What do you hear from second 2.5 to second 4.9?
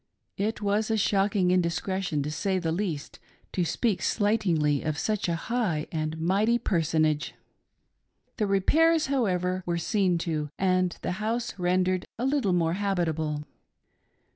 the least, to speak slightingly